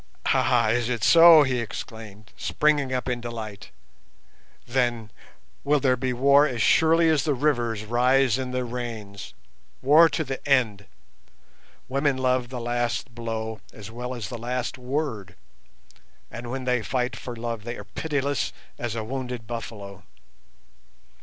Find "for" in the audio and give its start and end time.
17.15-17.35